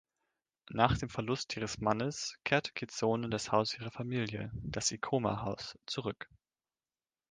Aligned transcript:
Nach 0.71 0.97
dem 0.97 1.09
Verlust 1.09 1.55
ihres 1.55 1.77
Mannes 1.77 2.39
kehrte 2.43 2.71
Kitsuno 2.71 3.25
in 3.25 3.29
das 3.29 3.51
Haus 3.51 3.75
ihrer 3.75 3.91
Familie, 3.91 4.49
das 4.55 4.89
Ikoma-Haus, 4.91 5.77
zurück. 5.85 6.27